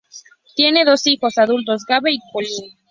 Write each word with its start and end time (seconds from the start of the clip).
Tiene 0.55 0.83
dos 0.83 1.05
hijos 1.05 1.37
adultos: 1.37 1.83
Gabe 1.87 2.11
y 2.11 2.17
Colin. 2.33 2.71